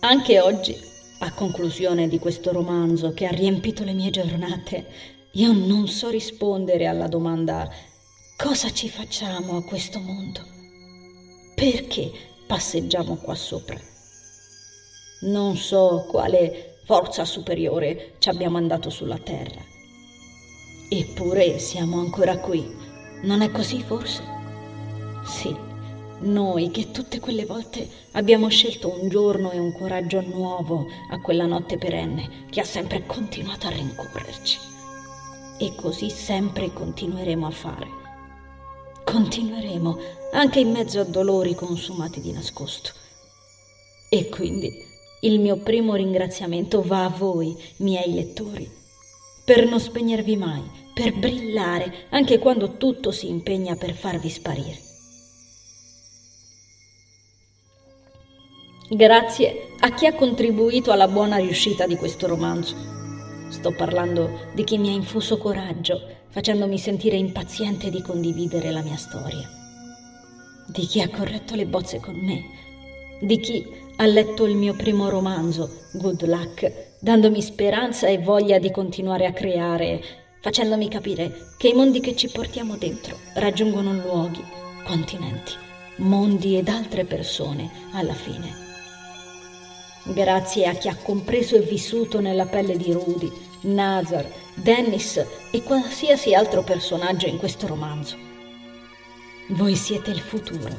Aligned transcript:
Anche 0.00 0.38
oggi, 0.38 0.76
a 1.20 1.32
conclusione 1.32 2.06
di 2.06 2.20
questo 2.20 2.52
romanzo 2.52 3.12
che 3.12 3.26
ha 3.26 3.30
riempito 3.30 3.82
le 3.82 3.92
mie 3.92 4.10
giornate, 4.10 4.86
io 5.32 5.50
non 5.52 5.88
so 5.88 6.08
rispondere 6.08 6.86
alla 6.86 7.08
domanda 7.08 7.68
cosa 8.36 8.70
ci 8.70 8.88
facciamo 8.88 9.56
a 9.56 9.64
questo 9.64 9.98
mondo? 9.98 10.40
Perché 11.52 12.12
passeggiamo 12.46 13.16
qua 13.16 13.34
sopra? 13.34 13.76
Non 15.22 15.56
so 15.56 16.06
quale 16.08 16.76
forza 16.84 17.24
superiore 17.24 18.14
ci 18.18 18.28
abbia 18.28 18.48
mandato 18.48 18.90
sulla 18.90 19.18
Terra. 19.18 19.60
Eppure 20.88 21.58
siamo 21.58 21.98
ancora 21.98 22.38
qui. 22.38 22.64
Non 23.22 23.40
è 23.40 23.50
così 23.50 23.82
forse? 23.82 24.22
Sì, 25.24 25.67
noi 26.20 26.70
che 26.70 26.90
tutte 26.90 27.20
quelle 27.20 27.44
volte 27.44 27.88
abbiamo 28.12 28.48
scelto 28.48 28.92
un 29.00 29.08
giorno 29.08 29.52
e 29.52 29.58
un 29.58 29.72
coraggio 29.72 30.20
nuovo 30.20 30.86
a 31.10 31.20
quella 31.20 31.46
notte 31.46 31.78
perenne 31.78 32.46
che 32.50 32.60
ha 32.60 32.64
sempre 32.64 33.04
continuato 33.06 33.66
a 33.66 33.70
rincorrerci. 33.70 34.58
E 35.58 35.74
così 35.74 36.10
sempre 36.10 36.72
continueremo 36.72 37.46
a 37.46 37.50
fare. 37.50 37.86
Continueremo 39.04 39.98
anche 40.32 40.60
in 40.60 40.70
mezzo 40.70 41.00
a 41.00 41.04
dolori 41.04 41.54
consumati 41.54 42.20
di 42.20 42.32
nascosto. 42.32 42.90
E 44.08 44.28
quindi 44.28 44.72
il 45.20 45.40
mio 45.40 45.56
primo 45.56 45.94
ringraziamento 45.94 46.82
va 46.82 47.04
a 47.04 47.10
voi, 47.10 47.56
miei 47.78 48.14
lettori, 48.14 48.70
per 49.44 49.66
non 49.66 49.80
spegnervi 49.80 50.36
mai, 50.36 50.62
per 50.94 51.12
brillare 51.12 52.06
anche 52.10 52.38
quando 52.38 52.76
tutto 52.76 53.10
si 53.10 53.28
impegna 53.28 53.76
per 53.76 53.94
farvi 53.94 54.28
sparire. 54.28 54.87
Grazie 58.90 59.74
a 59.80 59.92
chi 59.92 60.06
ha 60.06 60.14
contribuito 60.14 60.92
alla 60.92 61.08
buona 61.08 61.36
riuscita 61.36 61.86
di 61.86 61.94
questo 61.94 62.26
romanzo. 62.26 62.74
Sto 63.50 63.70
parlando 63.74 64.48
di 64.54 64.64
chi 64.64 64.78
mi 64.78 64.88
ha 64.88 64.92
infuso 64.92 65.36
coraggio, 65.36 66.00
facendomi 66.30 66.78
sentire 66.78 67.16
impaziente 67.16 67.90
di 67.90 68.00
condividere 68.00 68.70
la 68.70 68.80
mia 68.80 68.96
storia. 68.96 69.46
Di 70.66 70.86
chi 70.86 71.02
ha 71.02 71.10
corretto 71.10 71.54
le 71.54 71.66
bozze 71.66 72.00
con 72.00 72.14
me. 72.14 72.42
Di 73.20 73.38
chi 73.40 73.62
ha 73.96 74.06
letto 74.06 74.46
il 74.46 74.56
mio 74.56 74.72
primo 74.74 75.10
romanzo, 75.10 75.68
Good 75.92 76.26
Luck, 76.26 76.94
dandomi 76.98 77.42
speranza 77.42 78.06
e 78.06 78.16
voglia 78.16 78.58
di 78.58 78.70
continuare 78.70 79.26
a 79.26 79.34
creare, 79.34 80.00
facendomi 80.40 80.88
capire 80.88 81.50
che 81.58 81.68
i 81.68 81.74
mondi 81.74 82.00
che 82.00 82.16
ci 82.16 82.30
portiamo 82.30 82.78
dentro 82.78 83.18
raggiungono 83.34 83.92
luoghi, 83.92 84.42
continenti, 84.86 85.52
mondi 85.96 86.56
ed 86.56 86.68
altre 86.68 87.04
persone 87.04 87.70
alla 87.92 88.14
fine. 88.14 88.67
Grazie 90.12 90.66
a 90.66 90.72
chi 90.72 90.88
ha 90.88 90.96
compreso 90.96 91.56
e 91.56 91.60
vissuto 91.60 92.20
nella 92.20 92.46
pelle 92.46 92.78
di 92.78 92.92
Rudy, 92.92 93.30
Nazar, 93.62 94.26
Dennis 94.54 95.22
e 95.50 95.62
qualsiasi 95.62 96.34
altro 96.34 96.62
personaggio 96.62 97.26
in 97.26 97.36
questo 97.36 97.66
romanzo. 97.66 98.16
Voi 99.48 99.76
siete 99.76 100.10
il 100.10 100.20
futuro, 100.20 100.74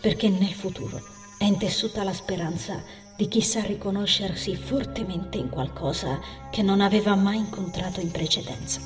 perché 0.00 0.28
nel 0.28 0.52
futuro 0.52 1.00
è 1.38 1.44
intessuta 1.44 2.04
la 2.04 2.12
speranza 2.12 2.80
di 3.16 3.26
chi 3.26 3.42
sa 3.42 3.62
riconoscersi 3.62 4.54
fortemente 4.54 5.38
in 5.38 5.48
qualcosa 5.48 6.20
che 6.48 6.62
non 6.62 6.80
aveva 6.80 7.16
mai 7.16 7.38
incontrato 7.38 8.00
in 8.00 8.12
precedenza. 8.12 8.80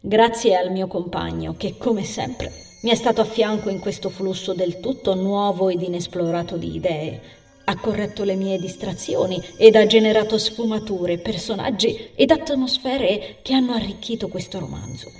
Grazie 0.00 0.56
al 0.56 0.72
mio 0.72 0.88
compagno 0.88 1.54
che, 1.56 1.76
come 1.78 2.02
sempre, 2.02 2.63
mi 2.84 2.90
è 2.90 2.94
stato 2.94 3.22
a 3.22 3.24
fianco 3.24 3.70
in 3.70 3.78
questo 3.78 4.10
flusso 4.10 4.52
del 4.52 4.78
tutto 4.78 5.14
nuovo 5.14 5.70
ed 5.70 5.80
inesplorato 5.80 6.58
di 6.58 6.74
idee, 6.74 7.20
ha 7.64 7.80
corretto 7.80 8.24
le 8.24 8.34
mie 8.34 8.58
distrazioni 8.58 9.42
ed 9.56 9.74
ha 9.74 9.86
generato 9.86 10.36
sfumature, 10.36 11.16
personaggi 11.16 12.10
ed 12.14 12.30
atmosfere 12.30 13.36
che 13.40 13.54
hanno 13.54 13.72
arricchito 13.72 14.28
questo 14.28 14.58
romanzo. 14.58 15.10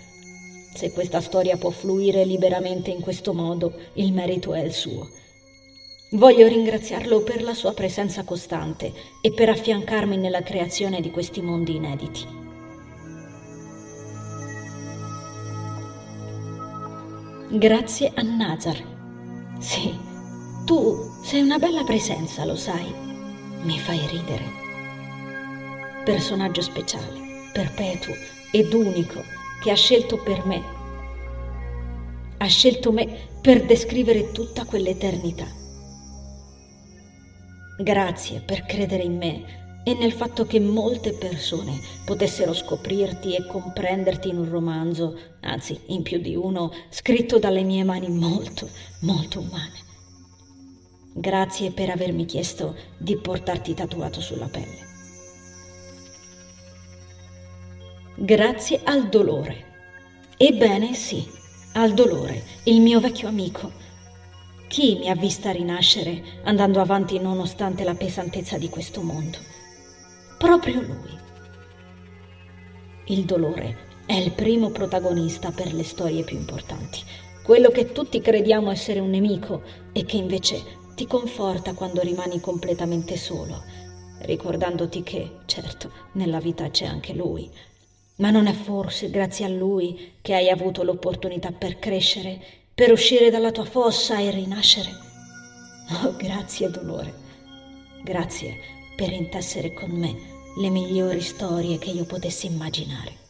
Se 0.75 0.93
questa 0.93 1.23
storia 1.23 1.57
può 1.57 1.71
fluire 1.71 2.27
liberamente 2.27 2.91
in 2.91 3.01
questo 3.01 3.33
modo, 3.33 3.73
il 3.95 4.13
merito 4.13 4.53
è 4.53 4.61
il 4.61 4.73
suo. 4.75 5.09
Voglio 6.11 6.47
ringraziarlo 6.47 7.23
per 7.23 7.43
la 7.43 7.55
sua 7.55 7.73
presenza 7.73 8.25
costante 8.25 8.93
e 9.23 9.33
per 9.33 9.49
affiancarmi 9.49 10.19
nella 10.19 10.43
creazione 10.43 11.01
di 11.01 11.11
questi 11.11 11.41
mondi 11.41 11.77
inediti. 11.77 12.44
Grazie 17.51 18.13
a 18.15 18.23
Nazar. 18.23 18.77
Sì, 19.59 19.97
tu 20.65 20.97
sei 21.23 21.43
una 21.43 21.59
bella 21.59 21.85
presenza, 21.85 22.45
lo 22.45 22.57
sai. 22.57 22.93
Mi 23.63 23.79
fai 23.79 24.01
ridere. 24.09 24.45
Personaggio 26.05 26.63
speciale, 26.63 27.51
perpetuo 27.53 28.15
ed 28.51 28.73
unico 28.73 29.23
che 29.63 29.71
ha 29.71 29.77
scelto 29.77 30.19
per 30.23 30.45
me. 30.47 30.63
Ha 32.39 32.47
scelto 32.47 32.93
me 32.93 33.07
per 33.41 33.65
descrivere 33.65 34.33
tutta 34.33 34.65
quell'eternità 34.65 35.63
Grazie 37.77 38.41
per 38.41 38.65
credere 38.67 39.03
in 39.03 39.17
me 39.17 39.64
e 39.85 39.95
nel 39.95 40.13
fatto 40.13 40.47
che 40.47 40.59
molte 40.59 41.13
persone 41.13 41.79
potessero 42.05 42.53
scoprirti 42.53 43.37
e 43.37 43.47
comprenderti 43.47 44.29
in 44.29 44.39
un 44.39 44.49
romanzo, 44.49 45.19
anzi 45.41 45.79
in 45.87 46.03
più 46.03 46.19
di 46.19 46.35
uno, 46.35 46.73
scritto 46.89 47.39
dalle 47.39 47.63
mie 47.63 47.85
mani 47.85 48.09
molto, 48.09 48.69
molto 49.01 49.41
umane. 49.41 49.83
Grazie 51.13 51.71
per 51.71 51.91
avermi 51.91 52.25
chiesto 52.25 52.75
di 52.99 53.17
portarti 53.17 53.75
tatuato 53.75 54.21
sulla 54.21 54.49
pelle. 54.49 54.93
Grazie 58.17 58.81
al 58.85 59.09
dolore. 59.09 59.73
Ebbene 60.37 60.95
sì, 60.95 61.25
al 61.75 61.93
dolore, 61.93 62.43
il 62.65 62.81
mio 62.81 62.99
vecchio 63.01 63.29
amico 63.29 63.83
chi 64.75 64.97
mi 64.97 65.09
ha 65.09 65.15
vista 65.15 65.53
rinascere 65.53 66.41
andando 66.43 66.81
avanti 66.81 67.21
nonostante 67.21 67.85
la 67.85 67.95
pesantezza 67.95 68.59
di 68.59 68.69
questo 68.69 69.03
mondo? 69.03 69.54
Proprio 70.55 70.83
lui. 70.83 71.19
Il 73.07 73.25
dolore 73.25 73.89
è 74.07 74.13
il 74.13 74.31
primo 74.31 74.71
protagonista 74.71 75.51
per 75.51 75.75
le 75.75 75.83
storie 75.83 76.23
più 76.23 76.37
importanti, 76.37 77.01
quello 77.43 77.71
che 77.71 77.91
tutti 77.91 78.21
crediamo 78.21 78.71
essere 78.71 79.01
un 79.01 79.11
nemico 79.11 79.63
e 79.91 80.05
che 80.05 80.17
invece 80.17 80.63
ti 80.95 81.09
conforta 81.09 81.75
quando 81.75 82.03
rimani 82.03 82.39
completamente 82.39 83.17
solo, 83.17 83.65
ricordandoti 84.21 85.03
che, 85.03 85.39
certo, 85.47 85.91
nella 86.13 86.39
vita 86.39 86.71
c'è 86.71 86.85
anche 86.85 87.15
lui, 87.15 87.51
ma 88.19 88.31
non 88.31 88.47
è 88.47 88.53
forse 88.53 89.11
grazie 89.11 89.47
a 89.47 89.49
lui 89.49 90.13
che 90.23 90.35
hai 90.35 90.51
avuto 90.51 90.85
l'opportunità 90.85 91.51
per 91.51 91.81
crescere 91.81 92.41
per 92.73 92.93
uscire 92.93 93.29
dalla 93.29 93.51
tua 93.51 93.65
fossa 93.65 94.21
e 94.21 94.31
rinascere. 94.31 94.91
Oh, 96.05 96.15
grazie 96.17 96.71
dolore. 96.71 97.13
Grazie 98.05 98.57
per 98.95 99.11
intessere 99.11 99.73
con 99.73 99.91
me 99.91 100.34
le 100.57 100.69
migliori 100.71 101.21
storie 101.21 101.79
che 101.79 101.91
io 101.91 102.05
potessi 102.05 102.47
immaginare. 102.47 103.23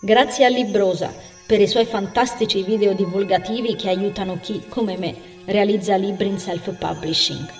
Grazie 0.00 0.44
a 0.44 0.48
Librosa 0.48 1.12
per 1.46 1.60
i 1.60 1.66
suoi 1.66 1.86
fantastici 1.86 2.62
video 2.62 2.92
divulgativi 2.92 3.74
che 3.74 3.88
aiutano 3.88 4.38
chi, 4.38 4.66
come 4.68 4.96
me, 4.98 5.42
realizza 5.46 5.96
libri 5.96 6.28
in 6.28 6.38
self-publishing. 6.38 7.52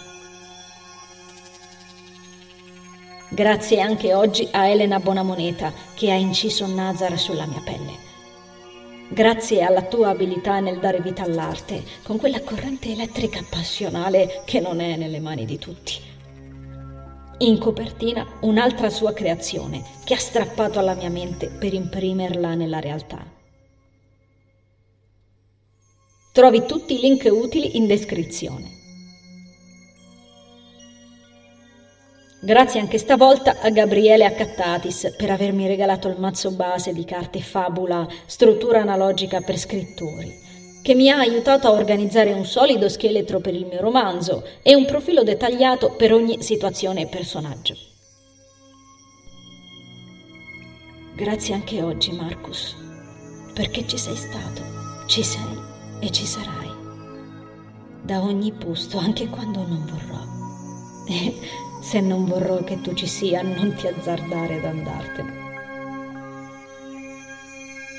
Grazie 3.31 3.81
anche 3.81 4.15
oggi 4.15 4.47
a 4.51 4.67
Elena 4.67 5.01
Bonamoneta 5.01 5.73
che 5.95 6.11
ha 6.11 6.15
inciso 6.15 6.67
Nazar 6.67 7.19
sulla 7.19 7.47
mia 7.47 7.61
pelle. 7.61 8.08
Grazie 9.11 9.63
alla 9.63 9.83
tua 9.83 10.11
abilità 10.11 10.61
nel 10.61 10.81
dare 10.81 11.01
vita 11.01 11.23
all'arte, 11.23 11.83
con 12.03 12.19
quella 12.19 12.43
corrente 12.43 12.93
elettrica 12.93 13.43
passionale 13.49 14.43
che 14.45 14.61
non 14.61 14.81
è 14.81 14.97
nelle 14.97 15.19
mani 15.19 15.47
di 15.47 15.59
tutti. 15.59 15.95
In 17.39 17.59
copertina 17.59 18.27
un'altra 18.43 18.91
sua 18.91 19.15
creazione 19.15 19.83
che 20.05 20.13
ha 20.13 20.19
strappato 20.19 20.79
alla 20.79 20.95
mia 20.95 21.09
mente 21.09 21.49
per 21.49 21.73
imprimerla 21.73 22.55
nella 22.55 22.81
realtà. 22.81 23.25
Trovi 26.33 26.67
tutti 26.67 26.95
i 26.95 27.01
link 27.01 27.27
utili 27.31 27.79
in 27.79 27.87
descrizione. 27.87 28.78
Grazie 32.41 32.81
anche 32.81 32.99
stavolta 32.99 33.61
a 33.61 33.71
Gabriele 33.71 34.25
Accattatis 34.25 35.15
per 35.17 35.31
avermi 35.31 35.67
regalato 35.67 36.09
il 36.09 36.19
mazzo 36.19 36.53
base 36.53 36.93
di 36.93 37.05
carte 37.05 37.41
Fabula 37.41 38.07
Struttura 38.27 38.81
analogica 38.81 39.41
per 39.41 39.59
scrittori, 39.59 40.33
che 40.83 40.95
mi 40.95 41.11
ha 41.11 41.19
aiutato 41.19 41.67
a 41.67 41.73
organizzare 41.73 42.33
un 42.33 42.45
solido 42.45 42.89
scheletro 42.89 43.41
per 43.41 43.55
il 43.55 43.67
mio 43.67 43.81
romanzo 43.81 44.45
e 44.63 44.75
un 44.75 44.87
profilo 44.87 45.25
dettagliato 45.25 45.91
per 45.97 46.13
ogni 46.13 46.43
situazione 46.43 47.03
e 47.03 47.07
personaggio. 47.07 47.75
Grazie 51.17 51.55
anche 51.55 51.83
oggi, 51.83 52.13
Marcus, 52.13 52.77
perché 53.53 53.85
ci 53.87 53.99
sei 53.99 54.15
stato 54.15 54.79
ci 55.09 55.25
sei 55.25 55.59
e 56.01 56.11
ci 56.13 56.27
sarai. 56.27 56.71
Da 58.03 58.21
ogni 58.21 58.53
posto, 58.53 58.99
anche 58.99 59.27
quando 59.29 59.67
non 59.67 59.87
vorrò. 59.87 60.38
E 61.09 61.35
se 61.83 62.01
non 62.01 62.27
vorrò 62.27 62.63
che 62.63 62.81
tu 62.81 62.95
ci 62.95 63.07
sia, 63.07 63.43
non 63.43 63.75
ti 63.75 63.87
azzardare 63.87 64.57
ad 64.57 64.65
andartene. 64.65 65.47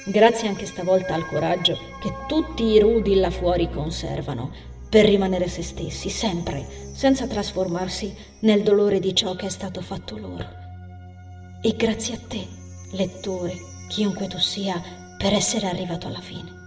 Grazie 0.06 0.48
anche 0.48 0.66
stavolta 0.66 1.14
al 1.14 1.28
coraggio 1.28 1.78
che 2.02 2.12
tutti 2.28 2.64
i 2.64 2.80
rudi 2.80 3.16
là 3.16 3.30
fuori 3.30 3.70
conservano 3.70 4.52
per 4.90 5.06
rimanere 5.06 5.48
se 5.48 5.62
stessi, 5.62 6.10
sempre, 6.10 6.66
senza 6.94 7.28
trasformarsi 7.28 8.16
nel 8.42 8.64
dolore 8.64 9.00
di 9.00 9.14
ciò 9.14 9.36
che 9.36 9.46
è 9.46 9.50
stato 9.50 9.82
fatto 9.82 10.18
loro. 10.18 10.46
E 11.62 11.76
grazie 11.76 12.16
a 12.16 12.20
te, 12.28 12.48
lettore, 12.94 13.54
chiunque 13.88 14.28
tu 14.28 14.40
sia, 14.40 14.82
per 15.18 15.34
essere 15.34 15.68
arrivato 15.68 16.08
alla 16.08 16.22
fine. 16.22 16.59